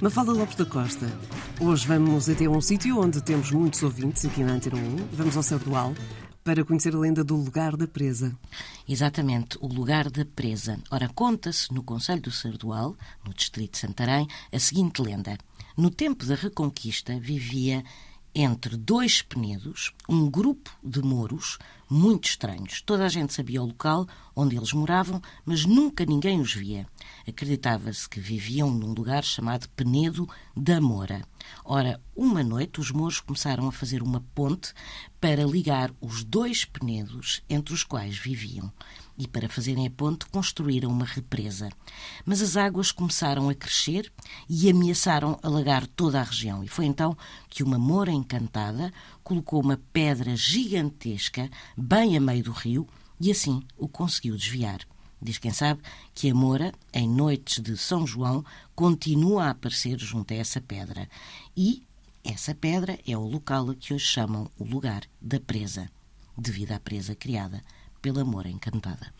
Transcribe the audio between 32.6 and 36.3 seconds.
os mouros começaram a fazer uma ponte para ligar os